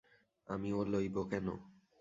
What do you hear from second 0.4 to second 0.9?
আমি ও